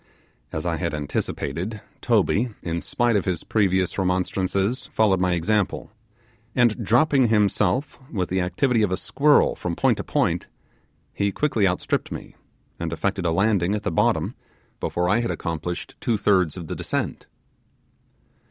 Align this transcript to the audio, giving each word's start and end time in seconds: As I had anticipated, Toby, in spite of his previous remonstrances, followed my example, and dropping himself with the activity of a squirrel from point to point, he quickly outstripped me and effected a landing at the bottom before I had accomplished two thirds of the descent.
As 0.51 0.65
I 0.65 0.77
had 0.77 0.95
anticipated, 0.95 1.79
Toby, 2.01 2.49
in 2.63 2.81
spite 2.81 3.15
of 3.15 3.25
his 3.25 3.43
previous 3.43 3.99
remonstrances, 3.99 4.87
followed 4.87 5.19
my 5.19 5.33
example, 5.33 5.91
and 6.55 6.83
dropping 6.83 7.27
himself 7.27 7.99
with 8.09 8.29
the 8.29 8.41
activity 8.41 8.81
of 8.81 8.91
a 8.91 8.97
squirrel 8.97 9.55
from 9.55 9.75
point 9.75 9.97
to 9.97 10.03
point, 10.03 10.47
he 11.13 11.31
quickly 11.31 11.67
outstripped 11.67 12.11
me 12.11 12.33
and 12.79 12.91
effected 12.91 13.27
a 13.27 13.31
landing 13.31 13.75
at 13.75 13.83
the 13.83 13.91
bottom 13.91 14.33
before 14.79 15.07
I 15.07 15.19
had 15.21 15.29
accomplished 15.29 15.93
two 16.01 16.17
thirds 16.17 16.57
of 16.57 16.65
the 16.65 16.75
descent. 16.75 17.27